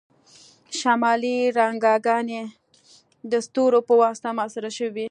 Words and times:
شمالي 0.79 1.35
رڼاګانې 1.57 2.41
د 3.31 3.33
ستورو 3.45 3.79
په 3.87 3.93
واسطه 4.01 4.29
محاصره 4.37 4.69
شوي 4.77 4.89
وي 4.93 4.99